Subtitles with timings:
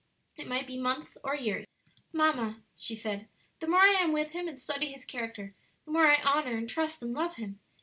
[0.35, 1.67] it might be months or years.
[2.11, 3.27] "Mamma," she said,
[3.59, 5.53] "the more I am with him and study his character,
[5.85, 7.59] the more I honor and trust and love him.